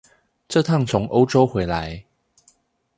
[0.47, 2.05] 這趟從歐洲回來